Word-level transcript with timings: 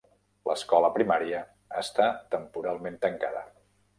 L'escola 0.49 0.89
primària 0.95 1.41
està 1.83 2.07
temporalment 2.37 3.01
tancada. 3.07 3.45